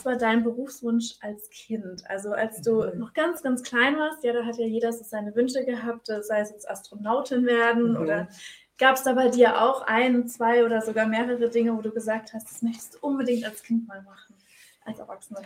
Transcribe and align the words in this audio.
Was 0.00 0.04
war 0.04 0.16
dein 0.16 0.42
Berufswunsch 0.42 1.16
als 1.20 1.50
Kind? 1.50 2.08
Also 2.08 2.32
als 2.32 2.62
du 2.62 2.82
mhm. 2.82 2.98
noch 2.98 3.12
ganz, 3.12 3.42
ganz 3.42 3.62
klein 3.62 3.98
warst, 3.98 4.24
ja, 4.24 4.32
da 4.32 4.44
hat 4.44 4.56
ja 4.56 4.66
jeder 4.66 4.92
so 4.92 5.04
seine 5.04 5.34
Wünsche 5.34 5.64
gehabt, 5.64 6.06
sei 6.06 6.40
es 6.40 6.50
jetzt 6.50 6.68
Astronautin 6.68 7.44
werden 7.46 7.92
mhm. 7.92 7.96
oder 7.98 8.28
gab 8.78 8.96
es 8.96 9.02
da 9.02 9.12
bei 9.12 9.28
dir 9.28 9.60
auch 9.62 9.82
ein, 9.82 10.26
zwei 10.26 10.64
oder 10.64 10.80
sogar 10.80 11.06
mehrere 11.06 11.50
Dinge, 11.50 11.76
wo 11.76 11.82
du 11.82 11.90
gesagt 11.90 12.32
hast, 12.32 12.50
das 12.50 12.62
möchtest 12.62 12.94
du 12.94 12.98
unbedingt 13.06 13.44
als 13.44 13.62
Kind 13.62 13.86
mal 13.86 14.02
machen, 14.02 14.34
als 14.84 14.98
Erwachsene? 14.98 15.40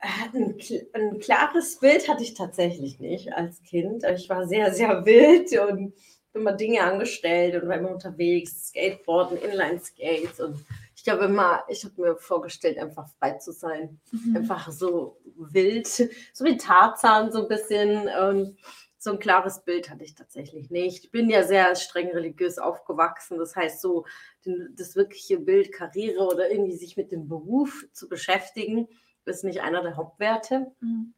Ein, 0.00 0.56
ein, 0.92 1.18
klares 1.18 1.80
Bild 1.80 2.08
hatte 2.08 2.22
ich 2.22 2.34
tatsächlich 2.34 3.00
nicht 3.00 3.32
als 3.32 3.60
Kind. 3.64 4.04
Ich 4.04 4.28
war 4.28 4.46
sehr, 4.46 4.72
sehr 4.72 5.04
wild 5.04 5.58
und 5.58 5.92
immer 6.34 6.52
Dinge 6.52 6.82
angestellt 6.82 7.60
und 7.60 7.68
war 7.68 7.78
immer 7.78 7.90
unterwegs, 7.90 8.68
Skateboarden, 8.68 9.38
Inline-Skates 9.38 10.38
und 10.38 10.64
ich 11.02 11.08
habe 11.08 11.26
immer, 11.26 11.64
ich 11.68 11.84
habe 11.84 12.00
mir 12.00 12.16
vorgestellt, 12.16 12.78
einfach 12.78 13.08
frei 13.18 13.32
zu 13.34 13.52
sein. 13.52 14.00
Mhm. 14.10 14.36
Einfach 14.36 14.70
so 14.72 15.18
wild, 15.36 15.86
so 15.86 16.44
wie 16.44 16.56
Tarzan 16.56 17.30
so 17.30 17.42
ein 17.42 17.48
bisschen. 17.48 18.08
Und 18.08 18.58
so 18.98 19.12
ein 19.12 19.20
klares 19.20 19.64
Bild 19.64 19.90
hatte 19.90 20.02
ich 20.02 20.16
tatsächlich 20.16 20.70
nicht. 20.70 21.04
Ich 21.04 21.10
bin 21.12 21.30
ja 21.30 21.44
sehr 21.44 21.76
streng 21.76 22.08
religiös 22.08 22.58
aufgewachsen. 22.58 23.38
Das 23.38 23.54
heißt, 23.54 23.80
so 23.80 24.06
das 24.44 24.96
wirkliche 24.96 25.38
Bild 25.38 25.72
Karriere 25.72 26.26
oder 26.26 26.50
irgendwie 26.50 26.76
sich 26.76 26.96
mit 26.96 27.12
dem 27.12 27.28
Beruf 27.28 27.86
zu 27.92 28.08
beschäftigen, 28.08 28.88
ist 29.24 29.44
nicht 29.44 29.60
einer 29.60 29.82
der 29.82 29.96
Hauptwerte. 29.96 30.72
Mhm. 30.80 31.14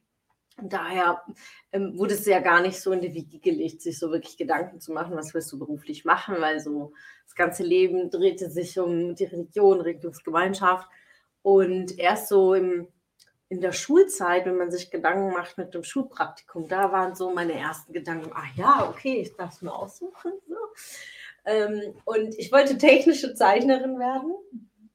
Daher 0.62 1.22
ähm, 1.72 1.96
wurde 1.98 2.14
es 2.14 2.26
ja 2.26 2.40
gar 2.40 2.60
nicht 2.60 2.80
so 2.80 2.92
in 2.92 3.00
die 3.00 3.14
Wiege 3.14 3.38
gelegt, 3.38 3.80
sich 3.82 3.98
so 3.98 4.10
wirklich 4.10 4.36
Gedanken 4.36 4.80
zu 4.80 4.92
machen, 4.92 5.16
was 5.16 5.32
willst 5.32 5.50
du 5.52 5.58
beruflich 5.58 6.04
machen, 6.04 6.36
weil 6.38 6.60
so 6.60 6.92
das 7.24 7.34
ganze 7.34 7.62
Leben 7.62 8.10
drehte 8.10 8.50
sich 8.50 8.78
um 8.78 9.14
die 9.14 9.24
Religion, 9.24 9.80
Religionsgemeinschaft. 9.80 10.88
Und 11.42 11.98
erst 11.98 12.28
so 12.28 12.54
im, 12.54 12.88
in 13.48 13.60
der 13.60 13.72
Schulzeit, 13.72 14.44
wenn 14.44 14.58
man 14.58 14.70
sich 14.70 14.90
Gedanken 14.90 15.32
macht 15.32 15.56
mit 15.56 15.72
dem 15.74 15.82
Schulpraktikum, 15.82 16.68
da 16.68 16.92
waren 16.92 17.14
so 17.14 17.30
meine 17.30 17.54
ersten 17.54 17.92
Gedanken, 17.92 18.30
ach 18.34 18.54
ja, 18.56 18.88
okay, 18.88 19.22
ich 19.22 19.34
darf 19.36 19.54
es 19.54 19.62
mir 19.62 19.74
aussuchen. 19.74 20.32
So. 20.46 20.56
Ähm, 21.46 21.94
und 22.04 22.38
ich 22.38 22.52
wollte 22.52 22.76
technische 22.76 23.34
Zeichnerin 23.34 23.98
werden. 23.98 24.34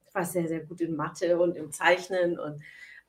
Ich 0.07 0.13
war 0.13 0.25
sehr, 0.25 0.47
sehr 0.47 0.61
gut 0.61 0.81
in 0.81 0.95
Mathe 0.95 1.39
und 1.39 1.57
im 1.57 1.71
Zeichnen 1.71 2.39
und 2.39 2.61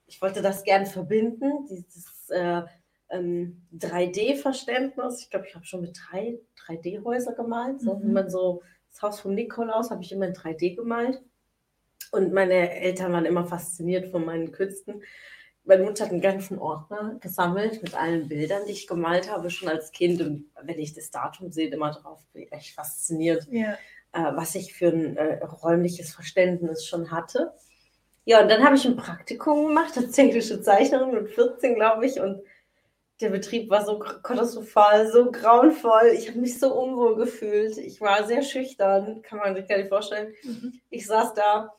ich 0.07 0.23
wollte 0.23 0.41
das 0.41 0.63
gerne 0.63 0.87
verbinden, 0.87 1.67
dieses 1.67 2.16
äh, 2.31 2.63
ähm, 3.11 3.63
3D-Verständnis. 3.75 5.21
Ich 5.21 5.31
glaube, 5.31 5.47
ich 5.47 5.55
habe 5.55 5.65
schon 5.65 5.83
mit 5.83 5.99
3, 6.11 6.39
3D-Häuser 6.67 7.35
gemalt. 7.35 7.81
So, 7.81 7.95
mhm. 7.95 8.13
Man 8.13 8.31
so 8.31 8.63
das 8.97 9.03
Haus 9.03 9.21
vom 9.21 9.35
Nikolaus 9.35 9.91
habe 9.91 10.03
ich 10.03 10.11
immer 10.11 10.27
in 10.27 10.33
3D 10.33 10.75
gemalt. 10.75 11.21
Und 12.13 12.33
meine 12.33 12.73
Eltern 12.73 13.13
waren 13.13 13.27
immer 13.27 13.45
fasziniert 13.45 14.09
von 14.09 14.25
meinen 14.25 14.53
Künsten. 14.53 15.03
Meine 15.65 15.83
Mutter 15.83 16.05
hat 16.05 16.13
einen 16.13 16.21
ganzen 16.23 16.59
Ordner 16.59 17.19
gesammelt 17.21 17.83
mit 17.83 17.95
allen 17.95 18.29
Bildern, 18.29 18.63
die 18.67 18.73
ich 18.73 18.87
gemalt 18.87 19.31
habe, 19.31 19.51
schon 19.51 19.69
als 19.69 19.93
Kind. 19.93 20.23
Und 20.23 20.47
wenn 20.63 20.79
ich 20.79 20.95
das 20.95 21.11
Datum 21.11 21.51
sehe, 21.51 21.69
immer 21.69 21.91
drauf, 21.91 22.25
bin 22.33 22.45
ich 22.45 22.53
echt 22.53 22.75
fasziniert, 22.75 23.47
ja. 23.51 23.73
äh, 24.13 24.35
was 24.35 24.55
ich 24.55 24.73
für 24.73 24.89
ein 24.89 25.17
äh, 25.17 25.45
räumliches 25.45 26.15
Verständnis 26.15 26.87
schon 26.87 27.11
hatte. 27.11 27.53
Ja, 28.29 28.43
und 28.43 28.49
dann 28.49 28.65
habe 28.65 28.75
ich 28.75 28.85
ein 28.85 28.97
Praktikum 28.97 29.69
gemacht 29.69 29.97
als 29.97 30.11
technische 30.11 30.61
Zeichnerin 30.61 31.15
mit 31.15 31.31
14, 31.31 31.77
glaube 31.77 32.07
ich. 32.07 32.19
Und 32.21 32.43
der 33.21 33.31
Betrieb 33.31 33.71
war 33.71 33.85
so 33.87 34.01
katastrophal, 34.01 35.11
so 35.11 35.31
grauenvoll. 35.31 36.09
Ich 36.13 36.29
habe 36.29 36.41
mich 36.41 36.59
so 36.59 36.75
unwohl 36.75 37.15
gefühlt. 37.15 37.79
Ich 37.79 38.01
war 38.01 38.27
sehr 38.27 38.43
schüchtern, 38.43 39.23
kann 39.23 39.39
man 39.39 39.55
sich 39.55 39.69
gar 39.69 39.79
nicht 39.79 39.91
vorstellen. 39.91 40.35
Mhm. 40.43 40.73
Ich 40.91 41.07
saß 41.07 41.35
da 41.35 41.73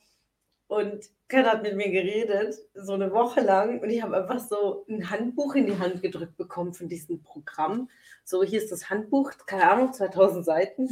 und 0.67 1.09
keiner 1.27 1.51
hat 1.51 1.63
mit 1.63 1.75
mir 1.75 1.91
geredet, 1.91 2.55
so 2.73 2.93
eine 2.93 3.11
Woche 3.11 3.41
lang. 3.41 3.81
Und 3.81 3.89
ich 3.89 4.01
habe 4.01 4.15
einfach 4.15 4.39
so 4.39 4.85
ein 4.87 5.09
Handbuch 5.09 5.53
in 5.55 5.65
die 5.65 5.77
Hand 5.77 6.01
gedrückt 6.01 6.37
bekommen 6.37 6.73
von 6.73 6.87
diesem 6.87 7.21
Programm. 7.23 7.89
So, 8.23 8.41
hier 8.41 8.63
ist 8.63 8.71
das 8.71 8.89
Handbuch, 8.89 9.33
keine 9.45 9.69
Ahnung, 9.69 9.91
2000 9.91 10.45
Seiten 10.45 10.87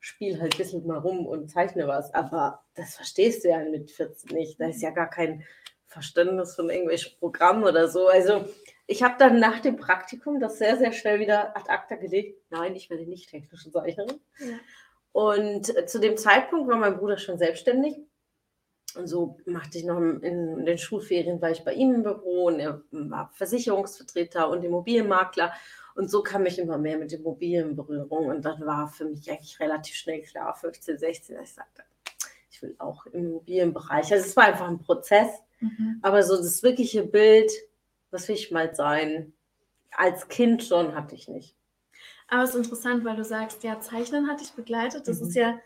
spiel 0.00 0.40
halt 0.40 0.54
ein 0.54 0.58
bisschen 0.58 0.86
mal 0.86 0.98
rum 0.98 1.26
und 1.26 1.50
zeichne 1.50 1.86
was. 1.86 2.12
Aber 2.14 2.64
das 2.74 2.96
verstehst 2.96 3.44
du 3.44 3.50
ja 3.50 3.58
mit 3.58 3.90
14 3.90 4.36
nicht. 4.36 4.58
Da 4.58 4.68
ist 4.68 4.82
ja 4.82 4.90
gar 4.90 5.08
kein 5.08 5.44
Verständnis 5.86 6.54
von 6.54 6.70
irgendwelchen 6.70 7.18
Programmen 7.18 7.64
oder 7.64 7.88
so. 7.88 8.08
Also 8.08 8.46
ich 8.86 9.02
habe 9.02 9.16
dann 9.18 9.38
nach 9.38 9.60
dem 9.60 9.76
Praktikum 9.76 10.40
das 10.40 10.58
sehr, 10.58 10.76
sehr 10.76 10.92
schnell 10.92 11.20
wieder 11.20 11.56
ad 11.56 11.68
acta 11.68 11.96
gelegt. 11.96 12.40
Nein, 12.50 12.74
ich 12.74 12.90
werde 12.90 13.04
nicht 13.06 13.30
technische 13.30 13.70
Zeichnerin. 13.70 14.20
Ja. 14.38 14.58
Und 15.12 15.76
äh, 15.76 15.86
zu 15.86 16.00
dem 16.00 16.16
Zeitpunkt 16.16 16.68
war 16.68 16.76
mein 16.76 16.96
Bruder 16.96 17.18
schon 17.18 17.38
selbstständig. 17.38 17.96
Und 18.96 19.06
so 19.06 19.38
machte 19.46 19.78
ich 19.78 19.84
noch 19.84 19.98
in, 19.98 20.20
in 20.20 20.64
den 20.64 20.78
Schulferien, 20.78 21.40
war 21.40 21.50
ich 21.50 21.62
bei 21.62 21.74
ihm 21.74 21.94
im 21.94 22.02
Büro 22.02 22.46
und 22.46 22.58
er 22.58 22.82
war 22.90 23.30
Versicherungsvertreter 23.34 24.48
und 24.48 24.64
Immobilienmakler. 24.64 25.52
Und 25.94 26.10
so 26.10 26.22
kam 26.22 26.46
ich 26.46 26.58
immer 26.58 26.78
mehr 26.78 26.98
mit 26.98 27.12
Immobilien 27.12 27.70
in 27.70 27.76
Berührung. 27.76 28.26
Und 28.26 28.44
dann 28.44 28.64
war 28.66 28.88
für 28.88 29.04
mich 29.04 29.30
eigentlich 29.30 29.58
relativ 29.60 29.94
schnell 29.94 30.22
klar, 30.22 30.54
15, 30.54 30.98
16, 30.98 31.36
dass 31.36 31.48
ich 31.48 31.54
sagte, 31.54 31.82
ich 32.50 32.62
will 32.62 32.74
auch 32.78 33.06
im 33.06 33.26
Immobilienbereich. 33.26 34.12
Also 34.12 34.26
es 34.26 34.36
war 34.36 34.44
einfach 34.44 34.68
ein 34.68 34.78
Prozess. 34.78 35.28
Mhm. 35.60 35.98
Aber 36.02 36.22
so 36.22 36.36
das 36.36 36.62
wirkliche 36.62 37.04
Bild, 37.04 37.50
was 38.10 38.28
will 38.28 38.34
ich 38.34 38.50
mal 38.50 38.74
sein, 38.74 39.32
als 39.90 40.28
Kind 40.28 40.62
schon 40.62 40.94
hatte 40.94 41.14
ich 41.14 41.28
nicht. 41.28 41.56
Aber 42.28 42.44
es 42.44 42.50
ist 42.50 42.56
interessant, 42.56 43.04
weil 43.04 43.16
du 43.16 43.24
sagst, 43.24 43.64
ja, 43.64 43.80
Zeichnen 43.80 44.28
hat 44.28 44.40
dich 44.40 44.52
begleitet. 44.52 45.08
Das 45.08 45.20
mhm. 45.20 45.28
ist 45.28 45.34
ja 45.34 45.58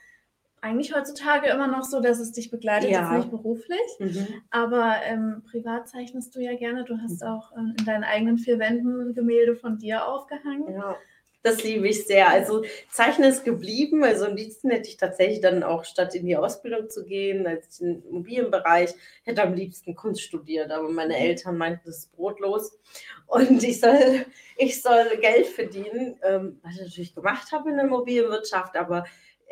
eigentlich 0.64 0.94
heutzutage 0.94 1.50
immer 1.50 1.66
noch 1.66 1.84
so, 1.84 2.00
dass 2.00 2.18
es 2.18 2.32
dich 2.32 2.50
begleitet, 2.50 2.90
ja. 2.90 3.02
jetzt 3.02 3.18
nicht 3.18 3.30
beruflich, 3.30 3.78
mhm. 3.98 4.26
aber 4.50 4.96
ähm, 5.04 5.42
privat 5.50 5.88
zeichnest 5.90 6.34
du 6.34 6.40
ja 6.40 6.56
gerne. 6.56 6.84
Du 6.84 6.96
hast 7.02 7.20
mhm. 7.20 7.28
auch 7.28 7.52
ähm, 7.56 7.74
in 7.78 7.84
deinen 7.84 8.04
eigenen 8.04 8.38
vier 8.38 8.58
Wänden 8.58 9.14
Gemälde 9.14 9.56
von 9.56 9.78
dir 9.78 10.08
aufgehangen. 10.08 10.72
Ja. 10.72 10.96
Das 11.42 11.62
liebe 11.62 11.86
ich 11.86 12.06
sehr. 12.06 12.30
Also 12.30 12.64
Zeichnen 12.90 13.28
ist 13.28 13.44
geblieben. 13.44 14.02
Also 14.02 14.24
am 14.24 14.34
liebsten 14.34 14.70
hätte 14.70 14.88
ich 14.88 14.96
tatsächlich 14.96 15.42
dann 15.42 15.62
auch 15.62 15.84
statt 15.84 16.14
in 16.14 16.24
die 16.24 16.38
Ausbildung 16.38 16.88
zu 16.88 17.04
gehen, 17.04 17.46
als 17.46 17.80
im 17.80 18.02
Immobilienbereich, 18.08 18.94
hätte 19.24 19.42
am 19.42 19.52
liebsten 19.52 19.94
Kunst 19.94 20.22
studiert. 20.22 20.70
Aber 20.70 20.88
meine 20.88 21.12
mhm. 21.12 21.20
Eltern 21.20 21.58
meinten, 21.58 21.82
das 21.84 21.98
ist 21.98 22.12
brotlos. 22.12 22.78
Und 23.26 23.62
ich 23.62 23.78
soll, 23.78 24.24
ich 24.56 24.80
soll 24.80 25.04
Geld 25.20 25.46
verdienen, 25.46 26.18
ähm, 26.22 26.60
was 26.62 26.76
ich 26.76 26.80
natürlich 26.80 27.14
gemacht 27.14 27.52
habe 27.52 27.68
in 27.68 27.76
der 27.76 27.84
Immobilienwirtschaft, 27.84 28.74
aber 28.76 29.04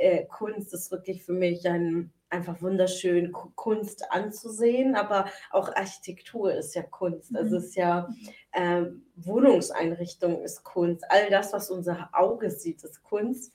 äh, 0.02 0.24
Kunst 0.26 0.74
ist 0.74 0.90
wirklich 0.90 1.22
für 1.22 1.32
mich 1.32 1.66
ein, 1.68 2.12
einfach 2.28 2.60
wunderschön, 2.60 3.32
Kunst 3.54 4.10
anzusehen, 4.10 4.96
aber 4.96 5.26
auch 5.50 5.74
Architektur 5.74 6.52
ist 6.52 6.74
ja 6.74 6.82
Kunst. 6.82 7.34
Also 7.36 7.56
es 7.56 7.66
ist 7.66 7.76
ja 7.76 8.08
äh, 8.52 8.86
Wohnungseinrichtung 9.16 10.42
ist 10.42 10.64
Kunst. 10.64 11.04
All 11.08 11.30
das, 11.30 11.52
was 11.52 11.70
unser 11.70 12.08
Auge 12.12 12.50
sieht, 12.50 12.82
ist 12.82 13.02
Kunst. 13.02 13.52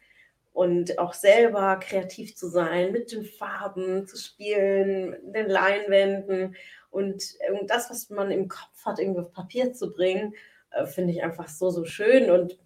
Und 0.54 0.98
auch 0.98 1.14
selber 1.14 1.78
kreativ 1.80 2.36
zu 2.36 2.50
sein, 2.50 2.92
mit 2.92 3.12
den 3.12 3.26
Farben 3.26 4.08
zu 4.08 4.18
spielen, 4.18 5.12
mit 5.12 5.36
den 5.36 5.50
Leinwänden 5.50 6.56
und, 6.90 7.24
und 7.52 7.70
das, 7.70 7.92
was 7.92 8.10
man 8.10 8.32
im 8.32 8.48
Kopf 8.48 8.84
hat, 8.84 8.98
irgendwie 8.98 9.20
auf 9.20 9.32
Papier 9.32 9.74
zu 9.74 9.94
bringen, 9.94 10.34
äh, 10.72 10.88
finde 10.88 11.14
ich 11.14 11.22
einfach 11.22 11.48
so, 11.48 11.70
so 11.70 11.86
schön. 11.86 12.32
Und 12.32 12.58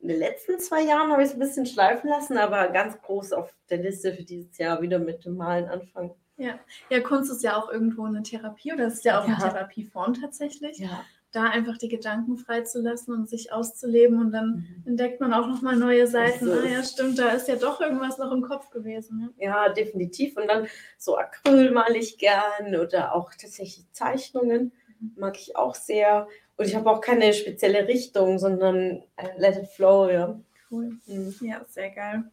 in 0.00 0.08
den 0.08 0.18
letzten 0.18 0.58
zwei 0.58 0.82
Jahren 0.82 1.12
habe 1.12 1.22
ich 1.22 1.28
es 1.28 1.34
ein 1.34 1.40
bisschen 1.40 1.66
schleifen 1.66 2.08
lassen, 2.08 2.38
aber 2.38 2.68
ganz 2.68 3.00
groß 3.02 3.32
auf 3.32 3.54
der 3.68 3.78
Liste 3.78 4.14
für 4.14 4.24
dieses 4.24 4.56
Jahr 4.58 4.80
wieder 4.80 4.98
mit 4.98 5.24
dem 5.24 5.36
Malen 5.36 5.68
anfangen. 5.68 6.14
Ja. 6.40 6.58
ja, 6.88 7.00
Kunst 7.00 7.30
ist 7.30 7.42
ja 7.42 7.56
auch 7.58 7.70
irgendwo 7.70 8.04
eine 8.04 8.22
Therapie 8.22 8.72
oder 8.72 8.86
es 8.86 8.94
ist 8.94 9.04
ja 9.04 9.20
auch 9.20 9.28
ja. 9.28 9.34
eine 9.34 9.52
Therapieform 9.52 10.14
tatsächlich. 10.14 10.78
Ja. 10.78 11.04
Da 11.32 11.44
einfach 11.44 11.76
die 11.76 11.88
Gedanken 11.88 12.38
freizulassen 12.38 13.14
und 13.14 13.28
sich 13.28 13.52
auszuleben 13.52 14.18
und 14.18 14.32
dann 14.32 14.66
mhm. 14.84 14.84
entdeckt 14.86 15.20
man 15.20 15.34
auch 15.34 15.46
nochmal 15.46 15.76
neue 15.76 16.06
Seiten. 16.06 16.46
So 16.46 16.52
ah 16.52 16.64
ja, 16.64 16.82
stimmt, 16.82 17.18
da 17.18 17.28
ist 17.28 17.46
ja 17.46 17.56
doch 17.56 17.80
irgendwas 17.80 18.16
noch 18.16 18.32
im 18.32 18.40
Kopf 18.40 18.70
gewesen. 18.70 19.18
Ne? 19.18 19.30
Ja, 19.36 19.68
definitiv. 19.68 20.36
Und 20.36 20.48
dann 20.48 20.66
so 20.96 21.18
Acryl 21.18 21.70
male 21.72 21.98
ich 21.98 22.16
gern 22.16 22.74
oder 22.74 23.14
auch 23.14 23.30
tatsächlich 23.32 23.84
Zeichnungen 23.92 24.72
mhm. 24.98 25.12
mag 25.16 25.36
ich 25.36 25.56
auch 25.56 25.74
sehr. 25.74 26.26
Und 26.60 26.66
ich 26.66 26.74
habe 26.74 26.90
auch 26.90 27.00
keine 27.00 27.32
spezielle 27.32 27.88
Richtung, 27.88 28.38
sondern 28.38 29.02
äh, 29.16 29.28
let 29.38 29.56
it 29.56 29.68
flow, 29.68 30.10
ja. 30.10 30.38
Cool. 30.70 30.98
Mhm. 31.06 31.34
Ja, 31.40 31.64
sehr 31.66 31.88
geil. 31.88 32.24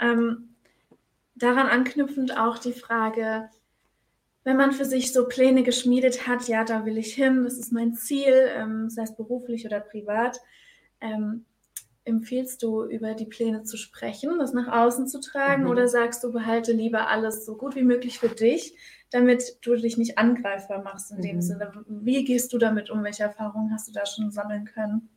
Ähm, 0.00 0.54
daran 1.34 1.66
anknüpfend 1.66 2.38
auch 2.38 2.58
die 2.58 2.72
Frage, 2.72 3.50
wenn 4.44 4.56
man 4.56 4.70
für 4.70 4.84
sich 4.84 5.12
so 5.12 5.26
Pläne 5.26 5.64
geschmiedet 5.64 6.28
hat, 6.28 6.46
ja, 6.46 6.62
da 6.62 6.86
will 6.86 6.98
ich 6.98 7.14
hin, 7.14 7.42
das 7.42 7.58
ist 7.58 7.72
mein 7.72 7.94
Ziel, 7.94 8.48
ähm, 8.54 8.90
sei 8.90 9.02
es 9.02 9.16
beruflich 9.16 9.66
oder 9.66 9.80
privat, 9.80 10.40
ähm, 11.00 11.44
empfiehlst 12.04 12.62
du, 12.62 12.84
über 12.84 13.14
die 13.14 13.26
Pläne 13.26 13.64
zu 13.64 13.76
sprechen, 13.76 14.38
das 14.38 14.52
nach 14.52 14.68
außen 14.68 15.08
zu 15.08 15.18
tragen, 15.18 15.64
mhm. 15.64 15.70
oder 15.70 15.88
sagst 15.88 16.22
du, 16.22 16.30
behalte 16.30 16.70
lieber 16.70 17.08
alles 17.08 17.44
so 17.44 17.56
gut 17.56 17.74
wie 17.74 17.82
möglich 17.82 18.20
für 18.20 18.28
dich, 18.28 18.76
damit 19.10 19.58
du 19.62 19.74
dich 19.76 19.96
nicht 19.96 20.18
angreifbar 20.18 20.82
machst 20.82 21.10
in 21.10 21.22
dem 21.22 21.36
mhm. 21.36 21.42
Sinne? 21.42 21.84
Wie 21.86 22.24
gehst 22.24 22.52
du 22.52 22.58
damit 22.58 22.90
um? 22.90 23.04
Welche 23.04 23.24
Erfahrungen 23.24 23.72
hast 23.72 23.88
du 23.88 23.92
da 23.92 24.04
schon 24.06 24.30
sammeln 24.30 24.64
können? 24.64 25.08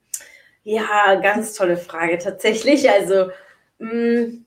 Ja, 0.64 1.16
ganz 1.16 1.54
tolle 1.54 1.78
Frage 1.78 2.18
tatsächlich. 2.18 2.90
Also, 2.90 3.32
mh, 3.80 3.94
mm, 3.94 4.46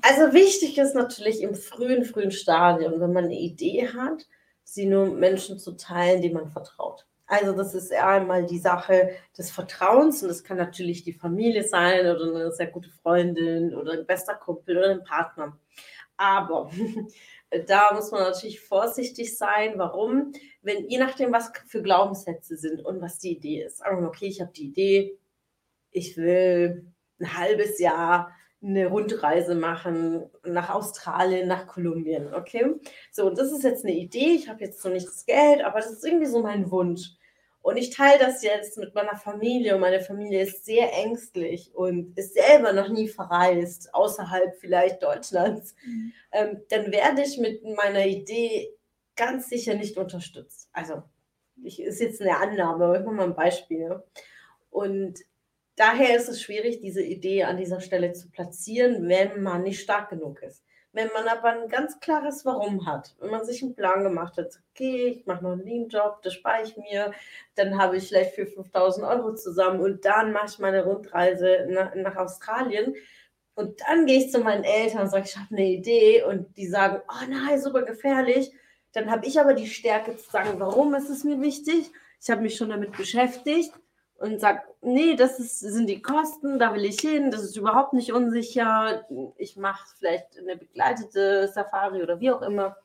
also 0.00 0.32
wichtig 0.32 0.78
ist 0.78 0.94
natürlich 0.94 1.42
im 1.42 1.54
frühen, 1.54 2.04
frühen 2.04 2.30
Stadium, 2.30 3.00
wenn 3.00 3.12
man 3.12 3.24
eine 3.24 3.38
Idee 3.38 3.88
hat, 3.88 4.26
sie 4.64 4.86
nur 4.86 5.06
Menschen 5.06 5.58
zu 5.58 5.72
teilen, 5.72 6.22
die 6.22 6.30
man 6.30 6.48
vertraut. 6.48 7.04
Also 7.26 7.52
das 7.52 7.74
ist 7.74 7.92
einmal 7.92 8.46
die 8.46 8.58
Sache 8.58 9.10
des 9.36 9.50
Vertrauens 9.50 10.22
und 10.22 10.28
das 10.28 10.44
kann 10.44 10.56
natürlich 10.56 11.04
die 11.04 11.12
Familie 11.12 11.62
sein 11.62 12.06
oder 12.06 12.24
eine 12.24 12.52
sehr 12.52 12.68
gute 12.68 12.88
Freundin 12.88 13.74
oder 13.74 13.92
ein 13.92 14.06
bester 14.06 14.34
Kumpel 14.34 14.78
oder 14.78 14.90
ein 14.90 15.04
Partner. 15.04 15.58
Aber 16.18 16.70
da 17.66 17.94
muss 17.94 18.10
man 18.10 18.22
natürlich 18.22 18.60
vorsichtig 18.60 19.38
sein. 19.38 19.74
Warum? 19.76 20.32
Wenn 20.60 20.88
je 20.88 20.98
nachdem, 20.98 21.32
was 21.32 21.50
für 21.66 21.82
Glaubenssätze 21.82 22.56
sind 22.58 22.84
und 22.84 23.00
was 23.00 23.18
die 23.18 23.36
Idee 23.36 23.62
ist. 23.62 23.82
Okay, 23.86 24.26
ich 24.26 24.40
habe 24.42 24.52
die 24.52 24.66
Idee, 24.66 25.18
ich 25.90 26.16
will 26.16 26.92
ein 27.20 27.38
halbes 27.38 27.78
Jahr 27.78 28.32
eine 28.60 28.88
Rundreise 28.88 29.54
machen 29.54 30.28
nach 30.44 30.70
Australien, 30.70 31.46
nach 31.46 31.68
Kolumbien, 31.68 32.34
okay? 32.34 32.74
So, 33.12 33.26
und 33.26 33.38
das 33.38 33.52
ist 33.52 33.62
jetzt 33.62 33.84
eine 33.84 33.94
Idee, 33.94 34.34
ich 34.34 34.48
habe 34.48 34.64
jetzt 34.64 34.84
noch 34.84 34.92
nicht 34.92 35.06
das 35.06 35.24
Geld, 35.24 35.62
aber 35.62 35.78
das 35.78 35.92
ist 35.92 36.04
irgendwie 36.04 36.26
so 36.26 36.42
mein 36.42 36.70
Wunsch. 36.70 37.12
Und 37.68 37.76
ich 37.76 37.90
teile 37.90 38.18
das 38.18 38.42
jetzt 38.42 38.78
mit 38.78 38.94
meiner 38.94 39.14
Familie 39.14 39.74
und 39.74 39.82
meine 39.82 40.00
Familie 40.00 40.40
ist 40.40 40.64
sehr 40.64 40.90
ängstlich 40.90 41.70
und 41.74 42.16
ist 42.16 42.32
selber 42.32 42.72
noch 42.72 42.88
nie 42.88 43.08
verreist, 43.08 43.92
außerhalb 43.92 44.56
vielleicht 44.58 45.02
Deutschlands. 45.02 45.74
Mhm. 45.84 46.12
Ähm, 46.32 46.62
dann 46.70 46.90
werde 46.90 47.20
ich 47.20 47.36
mit 47.36 47.62
meiner 47.76 48.06
Idee 48.06 48.74
ganz 49.16 49.50
sicher 49.50 49.74
nicht 49.74 49.98
unterstützt. 49.98 50.70
Also, 50.72 51.02
ich, 51.62 51.78
ist 51.78 52.00
jetzt 52.00 52.22
eine 52.22 52.38
Annahme, 52.38 52.86
aber 52.86 53.00
ich 53.00 53.04
mache 53.04 53.14
mal 53.16 53.24
ein 53.24 53.36
Beispiel. 53.36 54.02
Und 54.70 55.18
daher 55.76 56.16
ist 56.16 56.30
es 56.30 56.40
schwierig, 56.40 56.80
diese 56.80 57.02
Idee 57.02 57.42
an 57.42 57.58
dieser 57.58 57.82
Stelle 57.82 58.14
zu 58.14 58.30
platzieren, 58.30 59.06
wenn 59.10 59.42
man 59.42 59.62
nicht 59.62 59.82
stark 59.82 60.08
genug 60.08 60.40
ist. 60.40 60.64
Wenn 60.98 61.12
man 61.14 61.28
aber 61.28 61.50
ein 61.50 61.68
ganz 61.68 62.00
klares 62.00 62.44
Warum 62.44 62.84
hat, 62.84 63.14
wenn 63.20 63.30
man 63.30 63.44
sich 63.44 63.62
einen 63.62 63.76
Plan 63.76 64.02
gemacht 64.02 64.36
hat, 64.36 64.58
okay, 64.72 65.20
ich 65.20 65.26
mache 65.26 65.44
noch 65.44 65.52
einen 65.52 65.64
Lean-Job, 65.64 66.22
das 66.22 66.34
spare 66.34 66.64
ich 66.64 66.76
mir, 66.76 67.12
dann 67.54 67.78
habe 67.80 67.98
ich 67.98 68.08
vielleicht 68.08 68.34
für 68.34 68.46
5000 68.46 69.06
Euro 69.06 69.32
zusammen 69.36 69.78
und 69.78 70.04
dann 70.04 70.32
mache 70.32 70.46
ich 70.48 70.58
meine 70.58 70.82
Rundreise 70.82 71.68
nach, 71.70 71.94
nach 71.94 72.16
Australien. 72.16 72.96
Und 73.54 73.80
dann 73.82 74.06
gehe 74.06 74.18
ich 74.18 74.32
zu 74.32 74.40
meinen 74.40 74.64
Eltern 74.64 75.02
und 75.02 75.10
sage, 75.10 75.26
ich 75.28 75.36
habe 75.36 75.46
eine 75.52 75.68
Idee 75.68 76.24
und 76.24 76.56
die 76.56 76.66
sagen, 76.66 77.00
oh 77.08 77.30
nein, 77.30 77.62
super 77.62 77.82
gefährlich. 77.82 78.50
Dann 78.90 79.08
habe 79.08 79.24
ich 79.24 79.38
aber 79.38 79.54
die 79.54 79.68
Stärke 79.68 80.16
zu 80.16 80.28
sagen, 80.28 80.58
warum 80.58 80.96
ist 80.96 81.10
es 81.10 81.22
mir 81.22 81.40
wichtig? 81.40 81.92
Ich 82.20 82.28
habe 82.28 82.42
mich 82.42 82.56
schon 82.56 82.70
damit 82.70 82.96
beschäftigt 82.96 83.72
und 84.18 84.40
sage, 84.40 84.62
nee, 84.82 85.14
das 85.14 85.38
ist, 85.38 85.60
sind 85.60 85.88
die 85.88 86.02
Kosten, 86.02 86.58
da 86.58 86.74
will 86.74 86.84
ich 86.84 87.00
hin, 87.00 87.30
das 87.30 87.42
ist 87.44 87.56
überhaupt 87.56 87.92
nicht 87.92 88.12
unsicher, 88.12 89.06
ich 89.36 89.56
mache 89.56 89.86
vielleicht 89.96 90.38
eine 90.38 90.56
begleitete 90.56 91.48
Safari 91.48 92.02
oder 92.02 92.20
wie 92.20 92.30
auch 92.30 92.42
immer. 92.42 92.76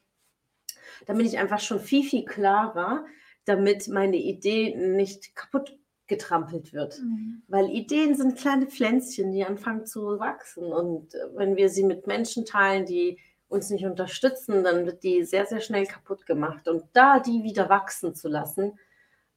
Da 1.07 1.13
bin 1.13 1.25
ich 1.25 1.37
einfach 1.39 1.59
schon 1.59 1.79
viel, 1.79 2.03
viel 2.03 2.23
klarer, 2.23 3.05
damit 3.45 3.87
meine 3.87 4.17
Idee 4.17 4.75
nicht 4.75 5.35
kaputt 5.35 5.75
getrampelt 6.07 6.73
wird. 6.73 6.99
Mhm. 6.99 7.41
Weil 7.47 7.69
Ideen 7.69 8.15
sind 8.15 8.37
kleine 8.37 8.67
Pflänzchen, 8.67 9.31
die 9.31 9.43
anfangen 9.43 9.85
zu 9.85 10.19
wachsen. 10.19 10.71
Und 10.71 11.13
wenn 11.33 11.55
wir 11.55 11.69
sie 11.69 11.83
mit 11.83 12.07
Menschen 12.07 12.45
teilen, 12.45 12.85
die 12.85 13.19
uns 13.47 13.69
nicht 13.69 13.85
unterstützen, 13.85 14.63
dann 14.63 14.85
wird 14.85 15.03
die 15.03 15.23
sehr, 15.23 15.45
sehr 15.45 15.61
schnell 15.61 15.85
kaputt 15.85 16.25
gemacht. 16.25 16.67
Und 16.67 16.83
da 16.93 17.19
die 17.19 17.43
wieder 17.43 17.69
wachsen 17.69 18.13
zu 18.15 18.27
lassen, 18.27 18.77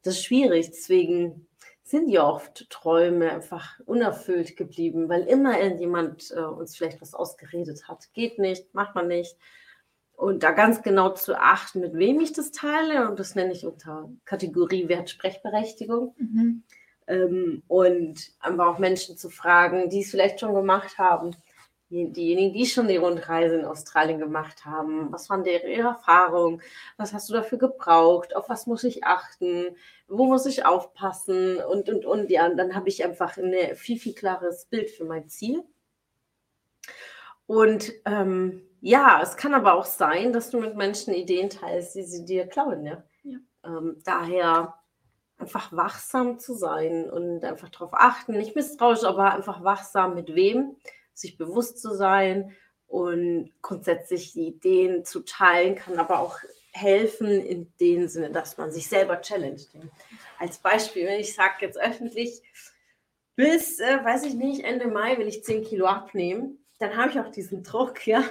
das 0.02 0.14
ist 0.14 0.24
schwierig. 0.24 0.70
Deswegen 0.70 1.45
sind 1.86 2.08
ja 2.08 2.28
oft 2.28 2.68
Träume 2.68 3.30
einfach 3.30 3.78
unerfüllt 3.86 4.56
geblieben, 4.56 5.08
weil 5.08 5.22
immer 5.22 5.60
irgendjemand 5.60 6.32
äh, 6.36 6.40
uns 6.40 6.76
vielleicht 6.76 7.00
was 7.00 7.14
ausgeredet 7.14 7.86
hat. 7.86 8.12
Geht 8.12 8.40
nicht, 8.40 8.74
macht 8.74 8.96
man 8.96 9.06
nicht. 9.06 9.36
Und 10.16 10.42
da 10.42 10.50
ganz 10.50 10.82
genau 10.82 11.10
zu 11.10 11.38
achten, 11.38 11.80
mit 11.80 11.94
wem 11.94 12.18
ich 12.20 12.32
das 12.32 12.50
teile, 12.50 13.08
und 13.08 13.20
das 13.20 13.36
nenne 13.36 13.52
ich 13.52 13.64
unter 13.64 14.10
Kategorie 14.24 14.88
Wertsprechberechtigung. 14.88 16.16
Mhm. 16.18 16.64
Ähm, 17.06 17.62
und 17.68 18.32
einfach 18.40 18.66
auch 18.66 18.78
Menschen 18.80 19.16
zu 19.16 19.30
fragen, 19.30 19.88
die 19.88 20.00
es 20.00 20.10
vielleicht 20.10 20.40
schon 20.40 20.54
gemacht 20.54 20.98
haben, 20.98 21.36
diejenigen, 21.90 22.52
die 22.52 22.66
schon 22.66 22.88
die 22.88 22.96
Rundreise 22.96 23.56
in 23.56 23.64
Australien 23.64 24.18
gemacht 24.18 24.64
haben, 24.64 25.12
was 25.12 25.30
waren 25.30 25.44
ihre 25.44 25.72
Erfahrungen, 25.72 26.60
was 26.96 27.12
hast 27.12 27.28
du 27.28 27.34
dafür 27.34 27.58
gebraucht, 27.58 28.34
auf 28.34 28.48
was 28.48 28.66
muss 28.66 28.82
ich 28.84 29.04
achten, 29.04 29.76
wo 30.08 30.26
muss 30.26 30.46
ich 30.46 30.66
aufpassen 30.66 31.58
und, 31.58 31.88
und, 31.88 32.04
und. 32.04 32.30
Ja, 32.30 32.46
und 32.46 32.56
dann 32.56 32.74
habe 32.74 32.88
ich 32.88 33.04
einfach 33.04 33.36
ein 33.36 33.54
viel, 33.76 33.98
viel 33.98 34.14
klares 34.14 34.66
Bild 34.66 34.90
für 34.90 35.04
mein 35.04 35.28
Ziel. 35.28 35.62
Und 37.46 37.92
ähm, 38.04 38.62
ja, 38.80 39.20
es 39.22 39.36
kann 39.36 39.54
aber 39.54 39.74
auch 39.74 39.84
sein, 39.84 40.32
dass 40.32 40.50
du 40.50 40.58
mit 40.58 40.76
Menschen 40.76 41.14
Ideen 41.14 41.50
teilst, 41.50 41.94
die 41.94 42.02
sie 42.02 42.24
dir 42.24 42.46
klauen. 42.46 42.84
Ja? 42.84 43.04
ja. 43.22 43.38
Ähm, 43.64 43.98
daher 44.04 44.74
einfach 45.38 45.70
wachsam 45.72 46.38
zu 46.38 46.54
sein 46.54 47.08
und 47.10 47.44
einfach 47.44 47.68
darauf 47.68 47.92
achten, 47.92 48.32
nicht 48.32 48.56
misstrauisch, 48.56 49.04
aber 49.04 49.32
einfach 49.32 49.62
wachsam 49.62 50.14
mit 50.14 50.34
wem 50.34 50.76
sich 51.16 51.36
bewusst 51.36 51.80
zu 51.80 51.94
sein 51.94 52.54
und 52.86 53.52
grundsätzlich 53.62 54.32
die 54.32 54.48
Ideen 54.48 55.04
zu 55.04 55.20
teilen, 55.20 55.74
kann 55.74 55.98
aber 55.98 56.20
auch 56.20 56.38
helfen 56.72 57.28
in 57.28 57.72
dem 57.80 58.06
Sinne, 58.06 58.30
dass 58.30 58.58
man 58.58 58.70
sich 58.70 58.88
selber 58.88 59.20
challenged. 59.20 59.68
Als 60.38 60.58
Beispiel, 60.58 61.06
wenn 61.06 61.20
ich 61.20 61.34
sage 61.34 61.54
jetzt 61.60 61.78
öffentlich, 61.78 62.42
bis, 63.34 63.80
äh, 63.80 64.04
weiß 64.04 64.24
ich 64.24 64.34
nicht, 64.34 64.64
Ende 64.64 64.86
Mai 64.86 65.18
will 65.18 65.26
ich 65.26 65.44
10 65.44 65.64
Kilo 65.64 65.86
abnehmen, 65.86 66.58
dann 66.78 66.96
habe 66.96 67.10
ich 67.10 67.18
auch 67.18 67.30
diesen 67.30 67.62
Druck, 67.62 68.06
ja, 68.06 68.22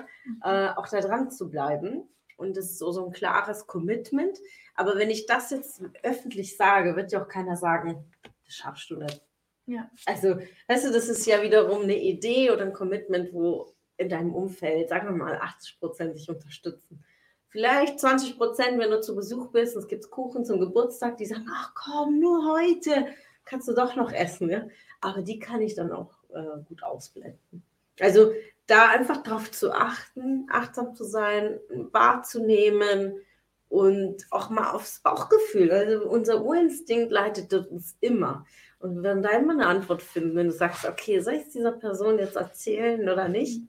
äh, 0.43 0.69
auch 0.69 0.87
da 0.87 1.01
dran 1.01 1.31
zu 1.31 1.49
bleiben. 1.49 2.07
Und 2.37 2.57
das 2.57 2.65
ist 2.65 2.79
so, 2.79 2.91
so 2.91 3.05
ein 3.05 3.11
klares 3.11 3.65
Commitment. 3.65 4.37
Aber 4.75 4.97
wenn 4.97 5.09
ich 5.09 5.25
das 5.25 5.51
jetzt 5.51 5.81
öffentlich 6.03 6.57
sage, 6.57 6.95
wird 6.95 7.11
ja 7.11 7.23
auch 7.23 7.27
keiner 7.27 7.55
sagen, 7.55 8.11
das 8.45 8.55
schaffst 8.55 8.89
du 8.89 8.97
nicht. 8.97 9.21
Ja. 9.67 9.89
Also, 10.05 10.37
weißt 10.67 10.87
du, 10.87 10.91
das 10.91 11.09
ist 11.09 11.25
ja 11.25 11.41
wiederum 11.41 11.83
eine 11.83 11.97
Idee 11.97 12.51
oder 12.51 12.63
ein 12.63 12.73
Commitment, 12.73 13.33
wo 13.33 13.73
in 13.97 14.09
deinem 14.09 14.33
Umfeld, 14.33 14.89
sagen 14.89 15.07
wir 15.07 15.15
mal, 15.15 15.37
80 15.37 15.79
Prozent 15.79 16.15
dich 16.15 16.29
unterstützen. 16.29 17.03
Vielleicht 17.49 17.99
20 17.99 18.37
Prozent, 18.37 18.77
wenn 18.79 18.91
du 18.91 18.99
zu 18.99 19.15
Besuch 19.15 19.51
bist 19.51 19.75
und 19.75 19.83
es 19.83 19.87
gibt 19.87 20.09
Kuchen 20.11 20.43
zum 20.43 20.59
Geburtstag, 20.59 21.17
die 21.17 21.25
sagen, 21.25 21.47
ach 21.49 21.73
komm, 21.73 22.19
nur 22.19 22.53
heute 22.53 23.07
kannst 23.45 23.67
du 23.67 23.73
doch 23.73 23.95
noch 23.95 24.11
essen. 24.11 24.49
Ja? 24.49 24.67
Aber 24.99 25.21
die 25.21 25.39
kann 25.39 25.61
ich 25.61 25.73
dann 25.73 25.91
auch 25.91 26.11
äh, 26.33 26.61
gut 26.67 26.83
ausblenden. 26.83 27.63
Also 27.99 28.33
da 28.67 28.89
einfach 28.89 29.23
darauf 29.23 29.51
zu 29.51 29.71
achten, 29.71 30.47
achtsam 30.49 30.95
zu 30.95 31.05
sein, 31.05 31.59
wahrzunehmen 31.91 33.13
und 33.75 34.25
auch 34.31 34.49
mal 34.49 34.71
aufs 34.71 35.01
Bauchgefühl. 35.01 35.69
Also 35.69 36.07
unser 36.07 36.45
Urinstinkt 36.45 37.11
leitet 37.11 37.53
uns 37.53 37.97
immer. 37.99 38.45
Und 38.79 39.03
wenn 39.03 39.21
da 39.21 39.31
immer 39.31 39.51
eine 39.51 39.65
Antwort 39.65 40.01
finden, 40.01 40.37
wenn 40.37 40.47
du 40.47 40.53
sagst, 40.53 40.85
okay, 40.85 41.19
soll 41.19 41.33
ich 41.33 41.41
es 41.41 41.49
dieser 41.49 41.73
Person 41.73 42.17
jetzt 42.17 42.37
erzählen 42.37 43.01
oder 43.09 43.27
nicht? 43.27 43.61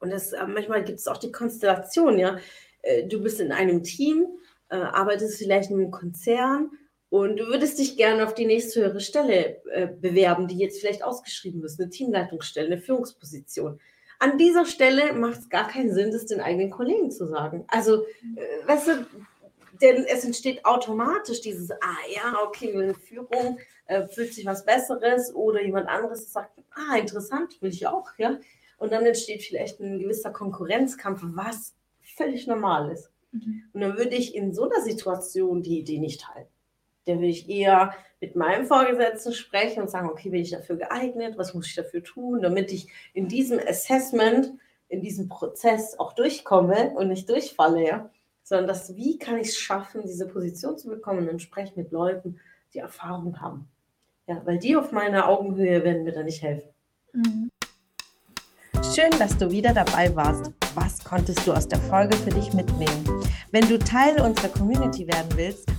Und 0.00 0.10
das, 0.10 0.32
äh, 0.32 0.46
manchmal 0.46 0.84
gibt 0.84 1.00
es 1.00 1.06
auch 1.06 1.18
die 1.18 1.30
Konstellation, 1.30 2.18
ja. 2.18 2.38
Äh, 2.80 3.06
du 3.06 3.22
bist 3.22 3.40
in 3.40 3.52
einem 3.52 3.82
Team, 3.82 4.26
äh, 4.70 4.76
arbeitest 4.76 5.36
vielleicht 5.36 5.70
in 5.70 5.80
einem 5.80 5.90
Konzern 5.90 6.70
und 7.10 7.36
du 7.36 7.46
würdest 7.48 7.78
dich 7.78 7.98
gerne 7.98 8.24
auf 8.24 8.32
die 8.32 8.46
nächsthöhere 8.46 9.00
Stelle 9.00 9.62
bewerben, 10.00 10.46
die 10.46 10.58
jetzt 10.58 10.80
vielleicht 10.80 11.02
ausgeschrieben 11.02 11.62
ist, 11.64 11.80
eine 11.80 11.88
Teamleitungsstelle, 11.88 12.66
eine 12.66 12.78
Führungsposition. 12.78 13.80
An 14.18 14.36
dieser 14.38 14.66
Stelle 14.66 15.12
macht 15.12 15.38
es 15.38 15.48
gar 15.48 15.68
keinen 15.68 15.92
Sinn, 15.92 16.10
das 16.10 16.26
den 16.26 16.40
eigenen 16.40 16.70
Kollegen 16.70 17.10
zu 17.10 17.26
sagen. 17.26 17.64
Also, 17.68 18.04
weißt 18.66 18.88
du, 18.88 19.06
denn 19.80 20.04
es 20.04 20.24
entsteht 20.24 20.64
automatisch 20.64 21.40
dieses, 21.40 21.70
ah 21.70 21.96
ja, 22.12 22.34
okay, 22.44 22.70
in 22.70 22.94
Führung 22.94 23.58
äh, 23.86 24.08
fühlt 24.08 24.34
sich 24.34 24.44
was 24.44 24.64
Besseres 24.64 25.34
oder 25.34 25.62
jemand 25.62 25.88
anderes 25.88 26.32
sagt, 26.32 26.58
ah, 26.72 26.96
interessant, 26.96 27.60
will 27.60 27.70
ich 27.70 27.86
auch, 27.86 28.10
ja. 28.18 28.38
Und 28.78 28.92
dann 28.92 29.06
entsteht 29.06 29.42
vielleicht 29.42 29.80
ein 29.80 29.98
gewisser 29.98 30.30
Konkurrenzkampf, 30.30 31.20
was 31.22 31.74
völlig 32.00 32.46
normal 32.46 32.92
ist. 32.92 33.10
Mhm. 33.32 33.64
Und 33.72 33.80
dann 33.80 33.96
würde 33.96 34.14
ich 34.14 34.34
in 34.34 34.52
so 34.52 34.68
einer 34.68 34.82
Situation 34.82 35.62
die 35.62 35.78
Idee 35.80 35.98
nicht 35.98 36.28
halten. 36.28 36.50
Dann 37.08 37.18
würde 37.18 37.28
ich 37.28 37.48
eher 37.48 37.94
mit 38.20 38.36
meinem 38.36 38.66
Vorgesetzten 38.66 39.32
sprechen 39.32 39.82
und 39.82 39.90
sagen, 39.90 40.08
okay, 40.08 40.30
bin 40.30 40.42
ich 40.42 40.50
dafür 40.50 40.76
geeignet, 40.76 41.38
was 41.38 41.54
muss 41.54 41.68
ich 41.68 41.74
dafür 41.74 42.02
tun, 42.02 42.42
damit 42.42 42.72
ich 42.72 42.88
in 43.14 43.28
diesem 43.28 43.58
Assessment 43.58 44.52
in 44.88 45.02
diesem 45.02 45.28
Prozess 45.28 45.98
auch 45.98 46.14
durchkomme 46.14 46.94
und 46.96 47.08
nicht 47.08 47.28
durchfalle, 47.28 47.86
ja, 47.86 48.10
sondern 48.42 48.66
das, 48.66 48.96
wie 48.96 49.18
kann 49.18 49.38
ich 49.38 49.48
es 49.48 49.58
schaffen, 49.58 50.02
diese 50.06 50.26
Position 50.26 50.78
zu 50.78 50.88
bekommen 50.88 51.28
und 51.28 51.42
spreche 51.42 51.74
mit 51.76 51.92
Leuten, 51.92 52.40
die 52.72 52.78
Erfahrung 52.78 53.40
haben. 53.40 53.68
Ja, 54.26 54.42
weil 54.44 54.58
die 54.58 54.76
auf 54.76 54.92
meiner 54.92 55.28
Augenhöhe 55.28 55.84
werden 55.84 56.04
mir 56.04 56.12
da 56.12 56.22
nicht 56.22 56.42
helfen. 56.42 56.68
Mhm. 57.12 57.50
Schön, 58.94 59.10
dass 59.18 59.36
du 59.36 59.50
wieder 59.50 59.74
dabei 59.74 60.14
warst. 60.14 60.52
Was 60.74 61.02
konntest 61.02 61.46
du 61.46 61.52
aus 61.52 61.68
der 61.68 61.78
Folge 61.78 62.16
für 62.16 62.30
dich 62.30 62.52
mitnehmen? 62.52 63.04
Wenn 63.50 63.68
du 63.68 63.78
Teil 63.78 64.20
unserer 64.20 64.48
Community 64.48 65.06
werden 65.06 65.30
willst 65.36 65.68